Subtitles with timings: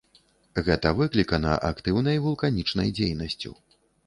[0.69, 3.55] Гэта выклікана актыўнай вулканічнай дзейнасцю.